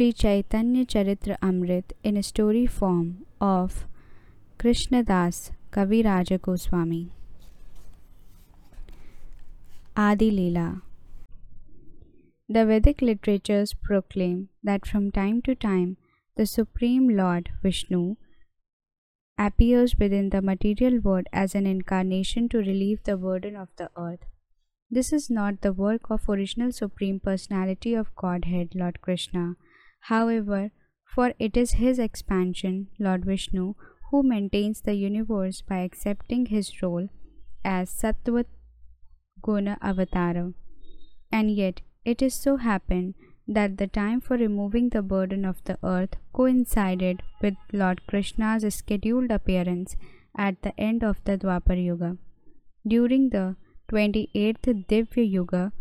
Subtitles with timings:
[0.00, 3.84] Sri Chaitanya Charitra Amrit in a story form of
[4.56, 7.12] Krishna Das Kaviraja Goswami.
[9.94, 10.80] Adi Leela
[12.48, 15.98] The Vedic literatures proclaim that from time to time
[16.34, 18.16] the Supreme Lord Vishnu
[19.36, 24.24] appears within the material world as an incarnation to relieve the burden of the earth.
[24.90, 29.56] This is not the work of original Supreme Personality of Godhead, Lord Krishna.
[30.00, 30.70] However,
[31.04, 33.74] for it is his expansion, Lord Vishnu,
[34.10, 37.08] who maintains the universe by accepting his role
[37.64, 38.44] as Sattva
[39.42, 40.54] Guna Avatara.
[41.30, 43.14] And yet, it is so happened
[43.46, 49.30] that the time for removing the burden of the earth coincided with Lord Krishna's scheduled
[49.30, 49.96] appearance
[50.36, 52.16] at the end of the Dwapar Yuga.
[52.86, 53.56] During the
[53.90, 55.72] 28th Divya Yuga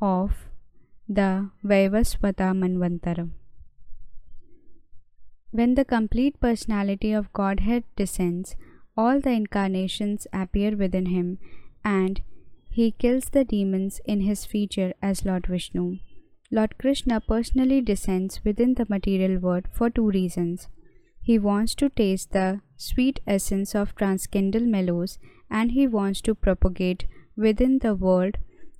[0.00, 0.48] of
[1.08, 3.28] the Vaivasvata Manvantara.
[5.50, 8.54] When the complete personality of Godhead descends,
[8.96, 11.38] all the incarnations appear within him
[11.82, 12.20] and
[12.68, 15.98] he kills the demons in his feature as Lord Vishnu.
[16.50, 20.68] Lord Krishna personally descends within the material world for two reasons.
[21.22, 25.18] He wants to taste the sweet essence of transcendental mellows
[25.50, 28.36] and he wants to propagate within the world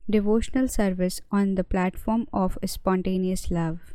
[0.08, 3.94] devotional service on the platform of spontaneous love.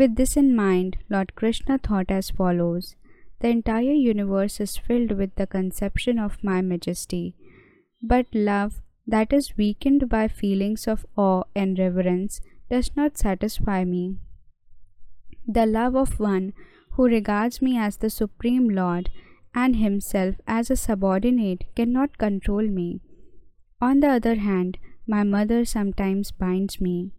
[0.00, 2.96] With this in mind, Lord Krishna thought as follows
[3.40, 7.34] The entire universe is filled with the conception of my majesty,
[8.02, 14.18] but love that is weakened by feelings of awe and reverence does not satisfy me.
[15.46, 16.52] The love of one
[16.90, 19.08] who regards me as the Supreme Lord
[19.54, 23.00] and himself as a subordinate cannot control me.
[23.80, 27.12] On the other hand, my mother sometimes binds me,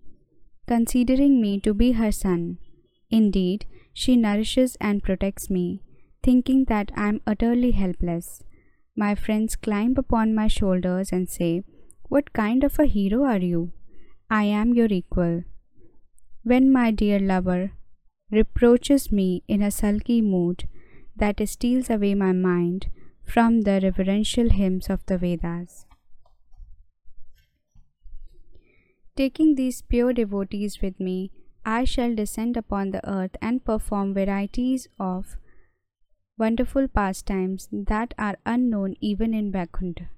[0.67, 2.59] considering me to be her son.
[3.09, 5.81] Indeed, she nourishes and protects me,
[6.23, 8.43] thinking that I am utterly helpless.
[8.95, 11.63] My friends climb upon my shoulders and say,
[12.09, 13.71] What kind of a hero are you?
[14.29, 15.43] I am your equal.
[16.43, 17.71] When my dear lover
[18.29, 20.67] reproaches me in a sulky mood
[21.15, 22.89] that steals away my mind
[23.23, 25.85] from the reverential hymns of the Vedas.
[29.15, 31.31] Taking these pure devotees with me,
[31.69, 35.35] I shall descend upon the earth and perform varieties of
[36.37, 40.09] wonderful pastimes that are unknown even in Vaikuntha.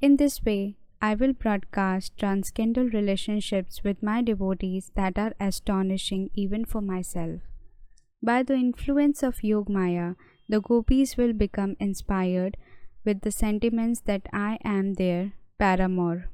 [0.00, 6.64] In this way, I will broadcast transcendental relationships with my devotees that are astonishing even
[6.64, 7.40] for myself.
[8.22, 10.14] By the influence of Yogmaya,
[10.48, 12.56] the gopis will become inspired
[13.04, 16.28] with the sentiments that I am their paramour.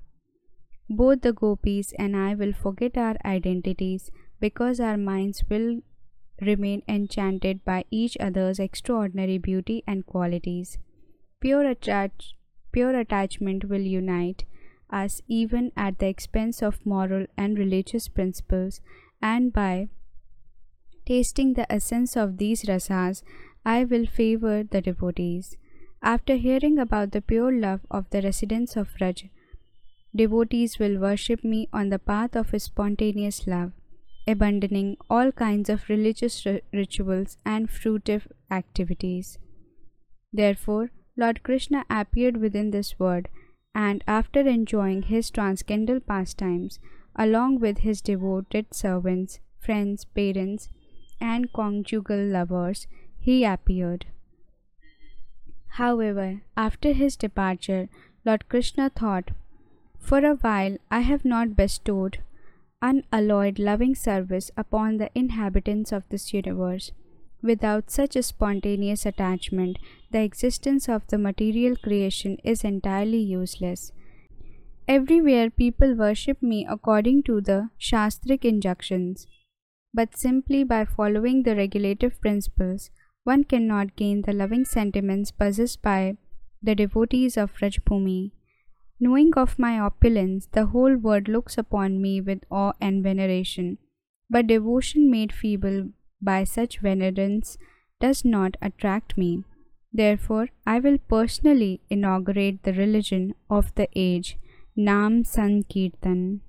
[0.94, 4.10] Both the gopis and I will forget our identities
[4.40, 5.80] because our minds will
[6.38, 10.76] remain enchanted by each other's extraordinary beauty and qualities.
[11.40, 12.34] Pure, attach-
[12.72, 14.44] pure attachment will unite
[14.90, 18.82] us even at the expense of moral and religious principles,
[19.22, 19.88] and by
[21.06, 23.22] tasting the essence of these rasas,
[23.64, 25.56] I will favor the devotees.
[26.02, 29.30] After hearing about the pure love of the residents of Vraj,
[30.14, 33.72] Devotees will worship me on the path of spontaneous love,
[34.26, 39.38] abandoning all kinds of religious rituals and fruitive activities.
[40.32, 43.28] Therefore, Lord Krishna appeared within this world,
[43.74, 46.78] and after enjoying his transcendental pastimes,
[47.16, 50.68] along with his devoted servants, friends, parents,
[51.20, 52.86] and conjugal lovers,
[53.18, 54.06] he appeared.
[55.76, 57.88] However, after his departure,
[58.26, 59.30] Lord Krishna thought
[60.02, 62.18] for a while I have not bestowed
[62.82, 66.90] unalloyed loving service upon the inhabitants of this universe.
[67.42, 69.78] Without such a spontaneous attachment,
[70.10, 73.92] the existence of the material creation is entirely useless.
[74.88, 79.26] Everywhere people worship me according to the Shastric injunctions,
[79.94, 82.90] but simply by following the regulative principles,
[83.24, 86.16] one cannot gain the loving sentiments possessed by
[86.60, 88.32] the devotees of Vrajbhumi.
[89.04, 93.78] Knowing of my opulence, the whole world looks upon me with awe and veneration.
[94.30, 95.88] But devotion made feeble
[96.20, 97.58] by such venerance
[98.00, 99.42] does not attract me.
[99.92, 104.38] Therefore, I will personally inaugurate the religion of the age,
[104.76, 106.42] Nam Sankirtan.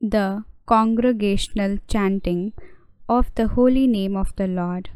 [0.00, 2.52] The congregational chanting
[3.08, 4.90] of the holy name of the Lord.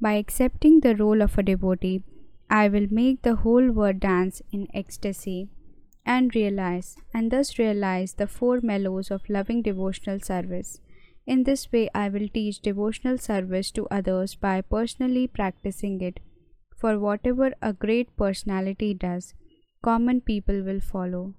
[0.00, 2.04] By accepting the role of a devotee,
[2.48, 5.48] I will make the whole world dance in ecstasy
[6.04, 10.80] and realize and thus realize the four mellows of loving devotional service.
[11.26, 16.20] In this way, I will teach devotional service to others by personally practicing it.
[16.76, 19.34] For whatever a great personality does,
[19.82, 21.34] common people will follow.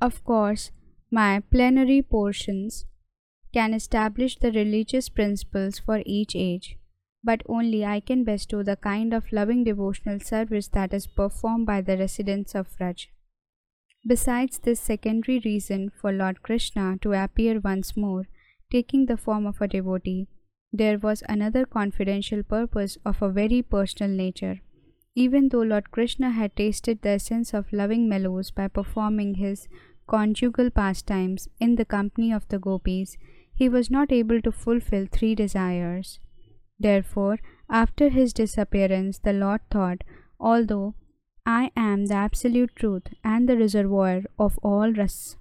[0.00, 0.70] Of course,
[1.10, 2.84] my plenary portions
[3.54, 6.76] can establish the religious principles for each age,
[7.24, 11.80] but only I can bestow the kind of loving devotional service that is performed by
[11.80, 13.06] the residents of Vraj.
[14.06, 18.26] Besides this secondary reason for Lord Krishna to appear once more,
[18.70, 20.26] taking the form of a devotee,
[20.72, 24.60] there was another confidential purpose of a very personal nature.
[25.14, 29.68] Even though Lord Krishna had tasted the essence of loving mellows by performing his
[30.08, 33.18] conjugal pastimes in the company of the gopis,
[33.54, 36.18] he was not able to fulfill three desires.
[36.82, 37.38] Therefore,
[37.70, 40.02] after his disappearance, the Lord thought,
[40.40, 40.94] although
[41.46, 45.36] I am the absolute truth and the reservoir of all ras-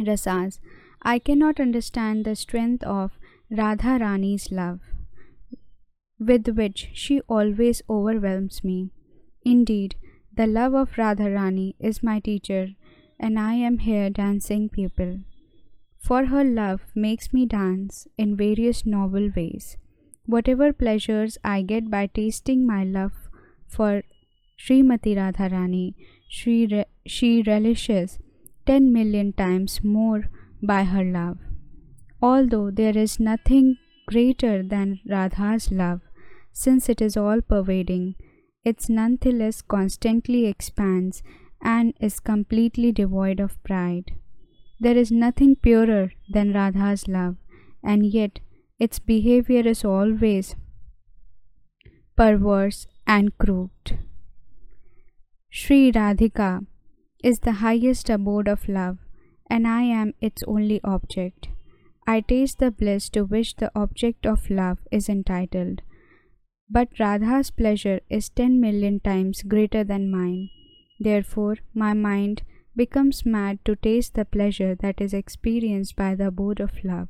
[0.00, 0.58] rasas,
[1.02, 3.18] I cannot understand the strength of
[3.50, 4.80] Radha Rani's love,
[6.18, 8.90] with which she always overwhelms me.
[9.44, 9.96] Indeed,
[10.34, 12.68] the love of Radha Rani is my teacher,
[13.18, 15.20] and I am here dancing pupil.
[15.98, 19.76] For her love makes me dance in various novel ways.
[20.32, 23.12] Whatever pleasures I get by tasting my love
[23.68, 24.02] for
[24.58, 25.94] Srimati Radharani,
[26.26, 28.18] she, re- she relishes
[28.64, 30.30] 10 million times more
[30.62, 31.36] by her love.
[32.22, 33.76] Although there is nothing
[34.06, 36.00] greater than Radha's love,
[36.50, 38.14] since it is all pervading,
[38.64, 41.22] it nonetheless constantly expands
[41.60, 44.12] and is completely devoid of pride.
[44.80, 47.36] There is nothing purer than Radha's love,
[47.84, 48.40] and yet
[48.84, 50.56] its behavior is always
[52.16, 53.98] perverse and crooked.
[55.50, 56.66] Sri Radhika
[57.22, 58.98] is the highest abode of love,
[59.48, 61.48] and I am its only object.
[62.06, 65.82] I taste the bliss to which the object of love is entitled.
[66.68, 70.48] But Radha's pleasure is ten million times greater than mine.
[70.98, 72.42] Therefore, my mind
[72.74, 77.08] becomes mad to taste the pleasure that is experienced by the abode of love,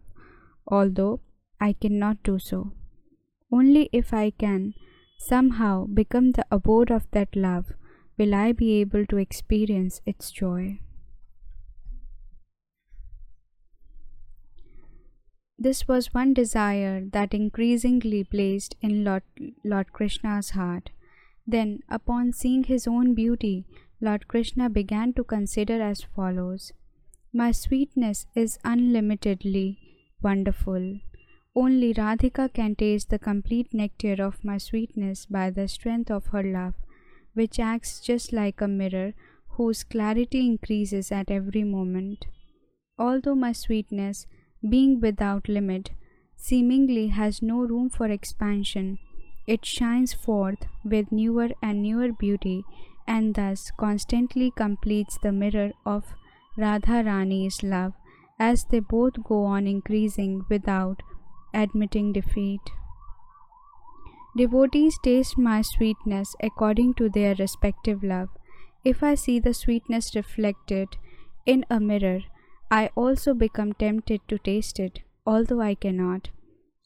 [0.66, 1.20] although
[1.64, 2.72] I cannot do so.
[3.52, 4.74] Only if I can
[5.16, 7.74] somehow become the abode of that love
[8.18, 10.80] will I be able to experience its joy.
[15.56, 19.22] This was one desire that increasingly blazed in Lord,
[19.64, 20.90] Lord Krishna's heart.
[21.46, 23.66] Then, upon seeing his own beauty,
[24.00, 26.72] Lord Krishna began to consider as follows
[27.32, 29.78] My sweetness is unlimitedly
[30.20, 30.98] wonderful.
[31.54, 36.42] Only Radhika can taste the complete nectar of my sweetness by the strength of her
[36.42, 36.74] love,
[37.34, 39.12] which acts just like a mirror
[39.56, 42.24] whose clarity increases at every moment.
[42.98, 44.26] Although my sweetness
[44.66, 45.90] being without limit,
[46.36, 48.98] seemingly has no room for expansion.
[49.46, 52.64] It shines forth with newer and newer beauty
[53.06, 56.14] and thus constantly completes the mirror of
[56.56, 57.92] Radha Rani's love
[58.38, 61.02] as they both go on increasing without
[61.54, 62.60] admitting defeat.
[64.36, 68.30] Devotees taste my sweetness according to their respective love.
[68.84, 70.96] If I see the sweetness reflected
[71.44, 72.20] in a mirror,
[72.70, 76.30] I also become tempted to taste it, although I cannot.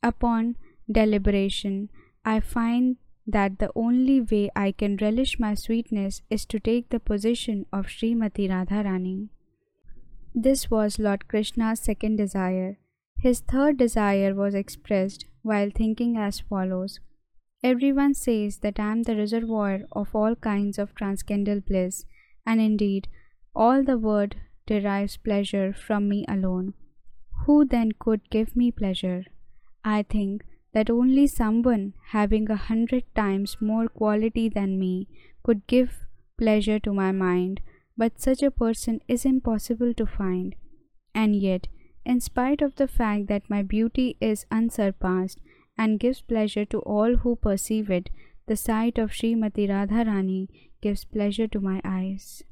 [0.03, 0.57] Upon
[0.91, 1.89] deliberation,
[2.25, 2.97] I find
[3.27, 7.87] that the only way I can relish my sweetness is to take the position of
[7.87, 9.29] Srimati Radharani.
[10.35, 12.79] This was Lord Krishna's second desire.
[13.19, 17.01] His third desire was expressed while thinking as follows
[17.63, 22.05] Everyone says that I am the reservoir of all kinds of transcendental bliss,
[22.47, 23.09] and indeed,
[23.55, 26.75] all the world derives pleasure from me alone.
[27.45, 29.25] Who then could give me pleasure?
[29.85, 30.45] I think
[30.75, 35.09] that only someone having a hundred times more quality than me
[35.43, 36.07] could give
[36.37, 37.63] pleasure to my mind,
[37.97, 40.55] but such a person is impossible to find.
[41.15, 41.69] And yet,
[42.07, 45.41] in spite of the fact that my beauty is unsurpassed
[45.77, 48.09] and gives pleasure to all who perceive it,
[48.47, 50.47] the sight of Srimati Radharani
[50.81, 52.45] gives pleasure to my eyes.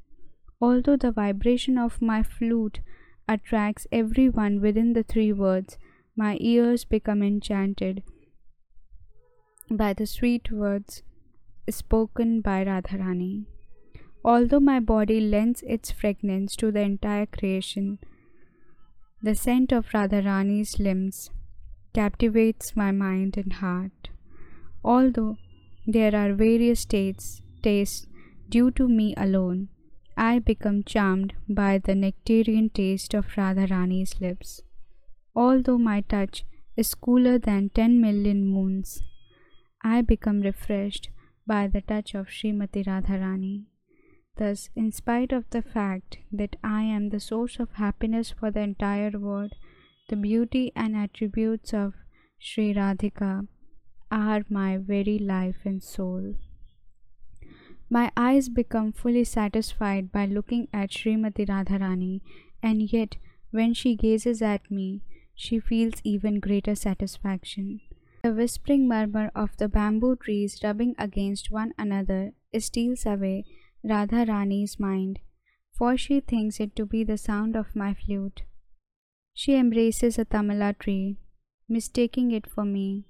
[0.61, 2.81] Although the vibration of my flute
[3.29, 5.79] attracts everyone within the three words,
[6.17, 8.03] my ears become enchanted
[9.71, 11.03] by the sweet words
[11.71, 13.47] spoken by Radharani.
[14.25, 17.99] Although my body lends its fragrance to the entire creation,
[19.27, 21.31] the scent of Radharani's limbs
[21.95, 24.11] captivates my mind and heart.
[24.85, 25.39] Although
[25.87, 28.07] there are various states, tastes
[28.51, 29.69] due to me alone,
[30.15, 34.61] I become charmed by the nectarian taste of Radharani's lips.
[35.35, 36.45] Although my touch
[36.77, 39.03] is cooler than 10 million moons,
[39.83, 41.09] I become refreshed
[41.47, 43.65] by the touch of Srimati Radharani.
[44.37, 48.61] Thus, in spite of the fact that I am the source of happiness for the
[48.61, 49.53] entire world,
[50.09, 51.95] the beauty and attributes of
[52.39, 53.47] Sri Radhika
[54.11, 56.35] are my very life and soul.
[57.89, 62.21] My eyes become fully satisfied by looking at Srimati Radharani,
[62.63, 63.17] and yet
[63.53, 65.03] when she gazes at me,
[65.35, 67.81] she feels even greater satisfaction.
[68.23, 73.45] The whispering murmur of the bamboo trees rubbing against one another steals away
[73.85, 75.21] Radharani's mind,
[75.77, 78.43] for she thinks it to be the sound of my flute.
[79.35, 81.19] She embraces a tamala tree,
[81.69, 83.05] mistaking it for me,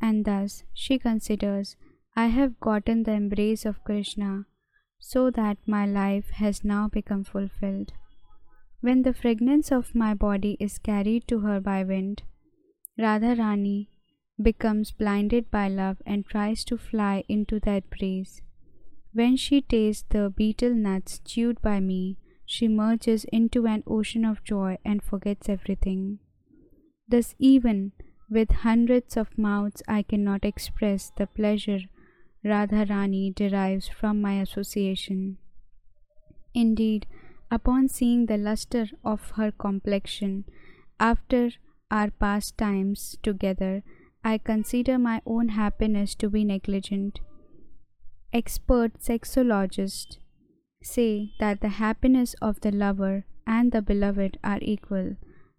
[0.00, 1.76] and thus she considers
[2.14, 4.46] I have gotten the embrace of Krishna,
[4.98, 7.92] so that my life has now become fulfilled.
[8.80, 12.22] When the fragrance of my body is carried to her by wind,
[12.98, 13.90] Radha Rani
[14.40, 18.42] becomes blinded by love and tries to fly into that breeze.
[19.14, 22.16] When she tastes the betel nuts chewed by me,
[22.46, 26.18] she merges into an ocean of joy and forgets everything.
[27.06, 27.92] Thus, even
[28.30, 31.80] with hundreds of mouths, I cannot express the pleasure
[32.44, 35.36] Radharani derives from my association.
[36.54, 37.06] Indeed,
[37.50, 40.44] upon seeing the lustre of her complexion
[40.98, 41.50] after
[41.90, 43.82] our pastimes together,
[44.24, 47.20] I consider my own happiness to be negligent.
[48.34, 50.16] Expert sexologists
[50.82, 55.16] say that the happiness of the lover and the beloved are equal,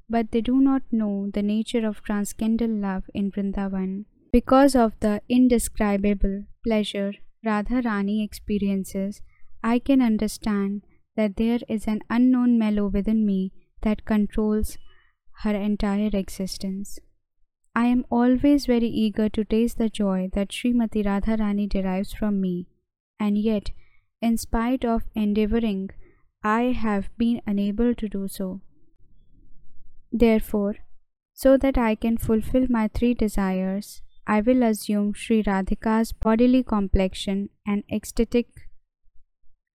[0.09, 4.05] but they do not know the nature of transcendental love in Vrindavan.
[4.31, 7.13] Because of the indescribable pleasure
[7.45, 9.21] Radharani experiences,
[9.63, 10.81] I can understand
[11.15, 13.51] that there is an unknown mellow within me
[13.83, 14.79] that controls
[15.43, 16.97] her entire existence.
[17.75, 22.67] I am always very eager to taste the joy that Srimati Radharani derives from me,
[23.19, 23.71] and yet
[24.21, 25.89] in spite of endeavoring,
[26.43, 28.61] I have been unable to do so.
[30.11, 30.75] Therefore,
[31.33, 37.49] so that I can fulfill my three desires, I will assume Sri Radhika's bodily complexion
[37.65, 38.47] and ecstatic,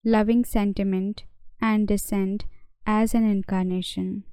[0.06, 1.24] loving sentiment
[1.60, 2.46] and descend
[2.86, 4.24] as an incarnation.